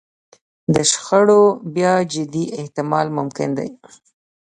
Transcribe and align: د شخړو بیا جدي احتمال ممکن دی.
د 0.73 0.75
شخړو 0.91 1.41
بیا 1.75 1.93
جدي 2.13 2.45
احتمال 2.59 3.07
ممکن 3.17 3.49
دی. 3.57 3.69